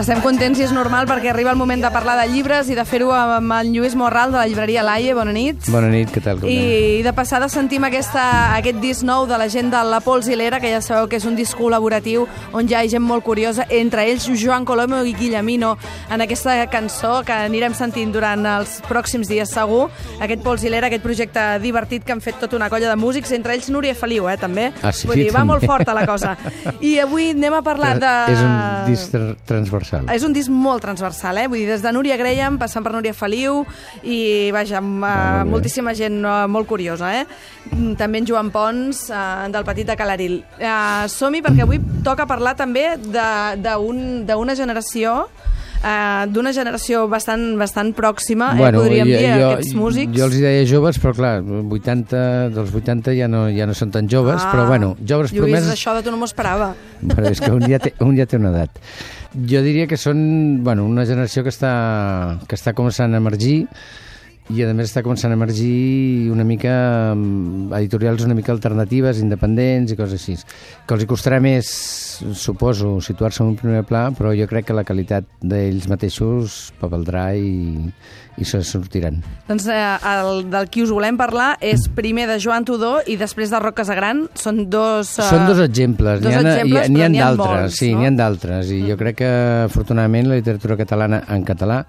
[0.00, 2.84] Estem contents i és normal perquè arriba el moment de parlar de llibres i de
[2.88, 5.12] fer-ho amb en Lluís Morral de la llibreria Laie.
[5.12, 5.66] Bona nit.
[5.68, 6.38] Bona nit, què tal?
[6.40, 6.70] Com anem?
[7.00, 8.22] I de passada sentim aquesta,
[8.56, 11.18] aquest disc nou de la gent de La Pols i l'Era, que ja sabeu que
[11.20, 12.24] és un disc col·laboratiu
[12.56, 15.74] on ja hi ha gent molt curiosa, entre ells Joan Colomo i Guillemino,
[16.08, 19.90] en aquesta cançó que anirem sentint durant els pròxims dies segur.
[20.18, 23.34] Aquest Pols i l'Era, aquest projecte divertit que han fet tota una colla de músics,
[23.36, 24.70] entre ells Núria Feliu, eh, també.
[24.80, 25.52] Ah, sí, Vull dir, va també.
[25.52, 26.38] molt forta la cosa.
[26.80, 28.16] I avui anem a parlar de...
[28.32, 28.56] És un
[28.88, 29.36] disc tr-
[30.00, 30.16] transversal.
[30.16, 31.46] És un disc molt transversal, eh?
[31.48, 33.62] Vull dir, des de Núria Graham, passant per Núria Feliu
[34.02, 35.50] i, vaja, amb molt bé.
[35.52, 37.26] moltíssima gent uh, molt curiosa, eh?
[37.70, 40.40] Mm, També en Joan Pons, uh, del Petit de Calaril.
[40.58, 45.28] Uh, Som-hi perquè avui toca parlar també d'una generació
[45.80, 50.12] Uh, d'una generació bastant, bastant pròxima, eh, podríem dir, aquests músics.
[50.12, 54.04] Jo els deia joves, però clar, 80, dels 80 ja no, ja no són tan
[54.04, 55.72] joves, Ah, però bueno, joves Lluís, promeses...
[55.72, 56.74] això de tu no m'ho esperava.
[57.00, 58.76] Però és que un ja, té, un ja té una edat.
[59.34, 60.20] Jo diria que són
[60.66, 61.72] bueno, una generació que està,
[62.50, 63.68] que està començant a emergir
[64.50, 66.72] i a més està començant a emergir una mica
[67.14, 70.36] mm, editorials una mica alternatives, independents i coses així.
[70.86, 71.70] Que els hi costarà més,
[72.38, 77.30] suposo, situar-se en un primer pla, però jo crec que la qualitat d'ells mateixos valdrà
[77.38, 77.90] i,
[78.40, 79.20] i se sortiran.
[79.48, 79.80] Doncs eh,
[80.12, 83.78] el, del qui us volem parlar és primer de Joan Tudó i després de Roc
[83.82, 84.26] Casagran.
[84.38, 85.14] Són dos...
[85.20, 88.00] eh, Són dos exemples, n'hi ha, exemples, però ha ha d'altres, sí, no?
[88.00, 89.34] n'hi ha d'altres, i jo crec que
[89.68, 91.84] afortunadament la literatura catalana en català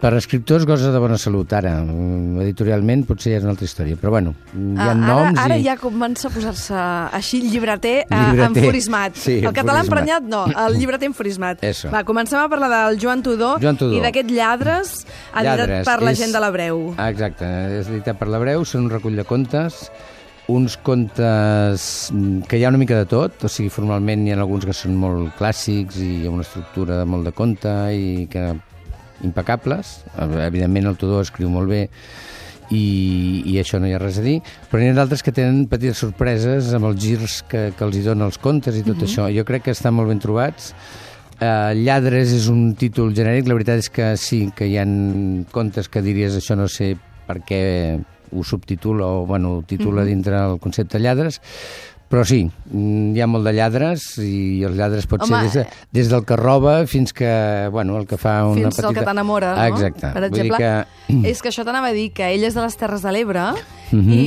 [0.00, 3.96] per escriptors gosa de bona salut ara, Mm, editorialment potser ja és una altra història,
[3.96, 5.64] però bueno, hi ha Ah, noms ara, ara i...
[5.64, 6.74] ja comença a posar-se
[7.16, 8.50] així llibreter, eh, Llibreter.
[8.64, 9.14] enfurismat.
[9.16, 11.62] Sí, el català emprenyat no, el llibreter enfurismat.
[11.64, 11.90] Eso.
[11.90, 13.94] Va, comencem a parlar del Joan Tudó, Joan Tudó.
[13.96, 16.94] i d'aquest Lladres editat per la és- gent de l'Hebreu.
[16.96, 17.44] Ah, exacte,
[17.80, 19.90] és editat per l'Hebreu, són un recull de contes,
[20.48, 24.38] uns contes mm, que hi ha una mica de tot, o sigui, formalment hi ha
[24.40, 28.48] alguns que són molt clàssics i hi ha una estructura molt de conte i que
[29.26, 30.00] impecables.
[30.18, 31.86] Evidentment el Tudor escriu molt bé
[32.70, 34.38] i, i això no hi ha res a dir,
[34.70, 38.04] però n'hi ha d'altres que tenen petites sorpreses amb els girs que, que els hi
[38.06, 39.28] dona els contes i tot això.
[39.34, 40.72] Jo crec que estan molt ben trobats.
[41.40, 44.84] Uh, Lladres és un títol genèric, la veritat és que sí, que hi ha
[45.54, 46.92] contes que diries això no sé
[47.26, 47.62] per què
[48.30, 51.40] ho subtitula o bueno, ho titula dintre el concepte lladres,
[52.10, 55.54] però sí, mm, hi ha molt de lladres i els lladres pot Home, ser des,
[55.54, 57.30] de, des del que roba fins que,
[57.70, 58.88] bueno, el que fa una Fins petita...
[58.88, 59.60] al que t'enamora, no?
[59.62, 60.10] Ah, exacte.
[60.10, 61.28] Per Vull exemple, que...
[61.30, 63.52] és que això t'anava a dir, que ell és de les Terres de l'Ebre
[63.90, 64.12] Mhm.
[64.14, 64.24] i,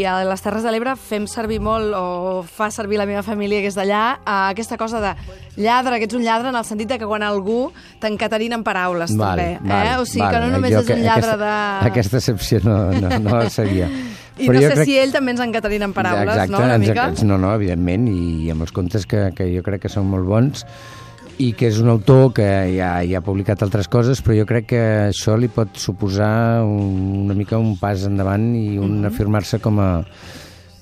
[0.00, 3.58] i a les Terres de l'Ebre fem servir molt, o fa servir la meva família
[3.58, 5.10] que és d'allà, eh, aquesta cosa de
[5.58, 9.16] lladre, que ets un lladre en el sentit de que quan algú t'encaterina en paraules,
[9.18, 9.68] Vale, també.
[9.72, 9.96] vale, eh?
[9.98, 10.34] O sigui, vale.
[10.36, 11.36] que no només és un lladre aquesta,
[11.82, 11.88] de...
[11.90, 13.90] Aquesta excepció no, no, no la sabia.
[14.38, 16.58] I no sé si ell també ens encaterina en paraules, Exacte, no?
[16.64, 17.10] Una ens- mica?
[17.24, 20.64] No, no, evidentment, i amb els contes que, que jo crec que són molt bons
[21.40, 22.44] i que és un autor que
[22.76, 27.24] ja, ja ha publicat altres coses, però jo crec que això li pot suposar un,
[27.24, 29.06] una mica un pas endavant i un Mhm.
[29.08, 30.04] afirmar-se com a,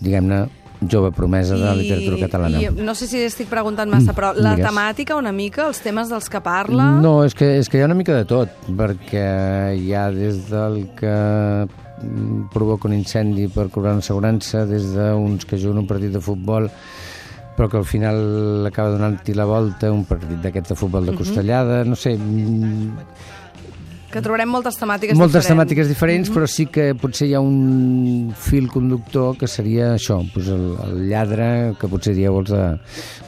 [0.00, 0.48] diguem-ne,
[0.90, 2.60] jove promesa de la literatura catalana.
[2.62, 4.68] I no sé si estic preguntant massa, però la digues.
[4.68, 6.90] temàtica una mica, els temes dels que parla...
[7.02, 10.44] No, és que, és que hi ha una mica de tot, perquè hi ha des
[10.50, 11.87] del que mm,
[12.52, 16.70] provoca un incendi per cobrar una assegurança, des d'uns que juguen un partit de futbol
[17.58, 21.10] però que al final acaba donant-hi la volta un partit d'aquest de futbol Mhm.
[21.10, 22.92] de costellada, no sé, mm,
[24.08, 25.50] Que trobarem moltes temàtiques moltes diferents.
[25.52, 30.48] temàtiques diferents, però sí que potser hi ha un fil conductor que seria això, doncs
[30.54, 32.62] el, el lladre, que potser dieu els de,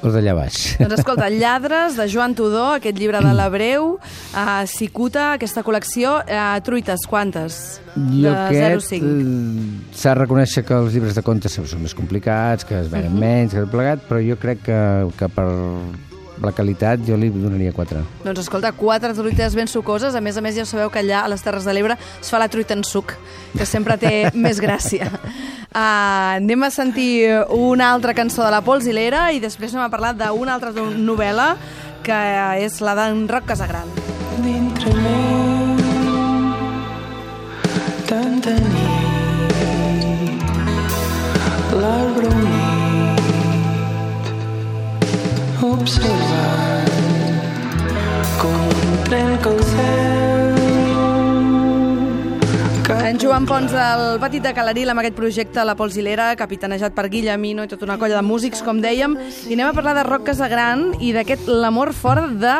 [0.00, 0.60] els d'allà baix.
[0.80, 6.56] Doncs escolta, Lladres, de Joan Tudó, aquest llibre de l'Hebreu, uh, Cicuta, aquesta col·lecció, uh,
[6.64, 7.60] truites, quantes?
[7.94, 9.04] Jo de aquest 0,5.
[9.04, 13.20] eh, s'ha de reconèixer que els llibres de contes són més complicats, que es venen
[13.20, 14.80] menys, que plegat, però jo crec que,
[15.18, 15.48] que per
[16.42, 18.02] la qualitat jo li donaria 4.
[18.24, 20.14] Doncs escolta, quatre truites ben sucoses.
[20.16, 22.40] A més a més, ja sabeu que allà a les Terres de l'Ebre es fa
[22.40, 23.14] la truita en suc,
[23.56, 25.10] que sempre té més gràcia.
[25.70, 29.86] Uh, anem a sentir una altra cançó de la Pols i l'Era i després anem
[29.86, 31.54] a parlar d'una altra novel·la
[32.02, 32.20] que
[32.64, 33.88] és la d'en Roc Casagran.
[34.40, 35.76] dintre meu
[38.08, 38.90] tanta nit
[41.80, 42.49] l'arbre
[45.70, 45.90] el.
[53.10, 57.64] En Joan Pons del Petit de Calaril amb aquest projecte La Polsilera, capitanejat per Guillemino
[57.66, 59.16] i tota una colla de músics, com dèiem,
[59.48, 62.56] i anem a parlar de rock Casagran i d'aquest L'amor fora de,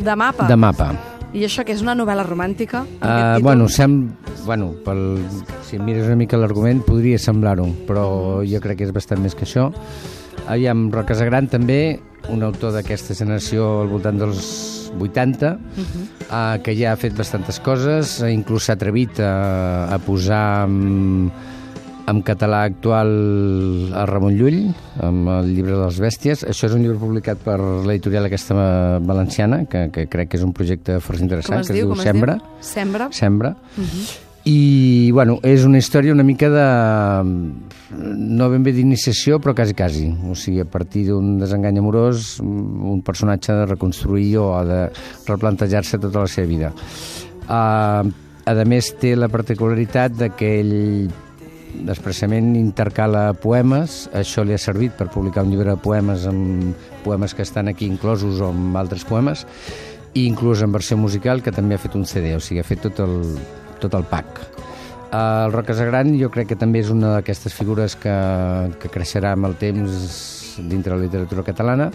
[0.00, 0.48] de mapa.
[0.50, 0.90] De mapa.
[1.34, 2.84] I això que és una novel·la romàntica?
[3.02, 4.12] Uh, bueno, sem...
[4.46, 5.18] bueno pel...
[5.66, 9.46] si mires una mica l'argument podria semblar-ho, però jo crec que és bastant més que
[9.46, 9.70] això.
[10.46, 11.98] Aviam, Roc Casagran també,
[12.32, 16.04] un autor d'aquesta generació al voltant dels 80, uh -huh.
[16.30, 21.30] uh, que ja ha fet bastantes coses, eh, inclús s'ha atrevit a, a posar en,
[22.06, 26.44] en català actual a Ramon Llull, amb el llibre de les bèsties.
[26.44, 30.52] Això és un llibre publicat per l'editorial aquesta valenciana, que, que crec que és un
[30.52, 31.84] projecte força Com interessant, es que diu?
[31.84, 32.34] es Com diu es Sembra.
[32.34, 32.42] diu?
[32.60, 33.08] Sembra.
[33.10, 33.56] Sembra.
[34.44, 36.64] I, bueno, és una història una mica de...
[37.96, 40.10] no ben bé d'iniciació, però quasi, quasi.
[40.28, 44.82] O sigui, a partir d'un desengany amorós, un personatge ha de reconstruir o ha de
[45.30, 46.72] replantejar-se tota la seva vida.
[47.48, 48.12] Uh,
[48.44, 50.76] a més, té la particularitat que ell
[51.88, 57.32] expressament intercala poemes, això li ha servit per publicar un llibre de poemes amb poemes
[57.34, 59.48] que estan aquí inclosos o amb altres poemes,
[60.14, 62.84] i inclús en versió musical, que també ha fet un CD, o sigui, ha fet
[62.84, 63.16] tot el,
[63.82, 64.40] tot el pack.
[65.14, 68.14] El Roc Casagran jo crec que també és una d'aquestes figures que,
[68.82, 71.90] que creixerà amb el temps dintre de la literatura catalana.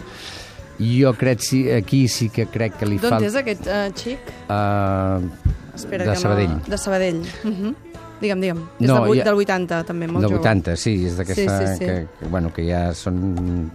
[0.80, 3.26] Jo crec, sí, aquí sí que crec que li D'on falta...
[3.28, 4.30] és aquest uh, xic?
[4.48, 5.28] Uh,
[5.76, 6.54] Espera, de Sabadell.
[6.56, 6.60] No...
[6.72, 7.20] De Sabadell.
[7.44, 7.74] Uh -huh.
[8.20, 8.62] Digue'm, digue'm.
[8.80, 10.40] És No, del, vuit- ja- del 80, també, molt Del jove.
[10.40, 11.58] 80, sí, és d'aquesta...
[11.58, 11.84] Sí, sí, sí.
[11.84, 13.70] Que, que, bueno, que ja són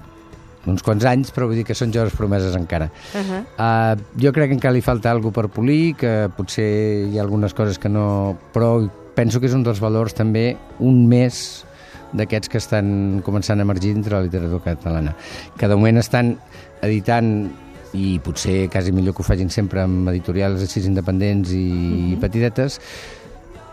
[0.65, 2.89] uns quants anys, però vull dir que són joves promeses encara.
[3.13, 3.41] Uh -huh.
[3.57, 7.53] Uh, jo crec que encara li falta alguna per polir, que potser hi ha algunes
[7.53, 8.37] coses que no...
[8.53, 11.65] Però penso que és un dels valors també, un més
[12.13, 15.15] d'aquests que estan començant a emergir dintre la literatura catalana.
[15.57, 16.37] Que de moment estan
[16.81, 17.51] editant
[17.95, 21.81] i potser quasi millor que ho facin sempre amb editorials així independents i Mhm.
[21.81, 22.19] mm -hmm.
[22.19, 22.79] petidetes,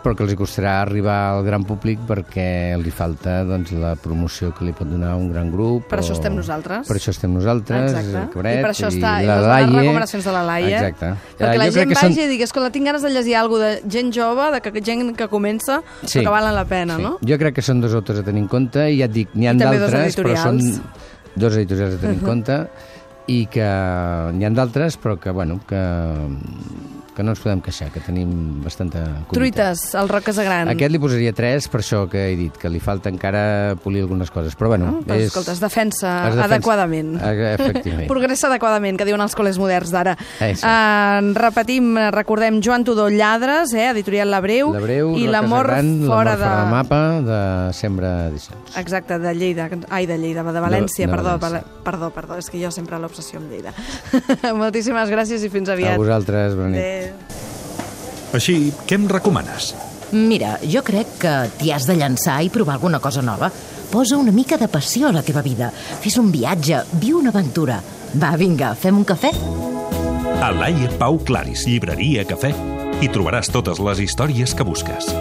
[0.02, 4.64] però que els costarà arribar al gran públic perquè li falta doncs, la promoció que
[4.66, 5.86] li pot donar un gran grup.
[5.88, 6.88] Per això o- estem nosaltres.
[6.88, 8.32] Per això estem nosaltres, Exacte.
[8.32, 9.80] Cabret, I per això està, i la les Laie.
[9.80, 10.74] recomanacions de la Laie.
[10.74, 11.06] Exacte.
[11.38, 13.36] Perquè Eh, la jo gent que vagi són- i digui, escolta, tinc ganes de llegir
[13.36, 16.20] alguna de gent jove, de que, gent que comença, Sí.
[16.20, 17.02] que valen la pena, Sí.
[17.02, 17.18] no?
[17.22, 19.46] Jo crec que són dos autors a tenir en compte i ja et dic, n'hi
[19.46, 20.58] ha I d'altres, però són
[21.36, 22.68] dos editorials a tenir en compte
[23.28, 23.62] i que
[24.34, 25.78] n'hi ha d'altres, però que, bueno, que,
[27.14, 29.32] que no ens podem queixar, que tenim bastanta collita.
[29.34, 30.70] Truites, el Roc Casagran.
[30.72, 34.30] Aquest li posaria 3 per això que he dit, que li falta encara polir algunes
[34.32, 34.56] coses.
[34.56, 35.26] Però bueno, Ah, però, és...
[35.28, 37.16] escolta, es defensa es defensa- adequadament.
[37.20, 38.08] Eh, Efectivament.
[38.12, 40.16] Progressa adequadament, que diuen els col·les moderns d'ara.
[40.40, 40.66] Exacte.
[40.72, 45.68] Uh, repetim, eh, recordem, Joan Tudó Lladres, eh, editorial La Breu, La Breu, i l'amor
[46.06, 46.48] fora de...
[46.48, 47.40] del mapa de
[47.76, 48.76] Sembra Edicions.
[48.80, 49.68] Exacte, de Lleida.
[49.90, 51.60] Ai, de Lleida, de València, de perdó, València.
[51.60, 53.74] Val- perdó, perdó, és que jo sempre l'obsessió amb Lleida.
[54.62, 55.96] Moltíssimes gràcies i fins A aviat.
[56.00, 56.80] vosaltres, bona nit.
[56.82, 57.01] Adéu.
[58.32, 59.72] Així, què em recomanes?
[60.12, 63.50] Mira, jo crec que t'hi has de llançar i provar alguna cosa nova.
[63.92, 65.70] Posa una mica de passió a la teva vida.
[65.72, 67.80] Fes un viatge, viu una aventura.
[68.12, 69.32] Va, vinga, fem un cafè?
[70.42, 72.52] A Laia Pau Claris, llibreria, cafè,
[73.00, 75.12] hi trobaràs totes les històries que busques.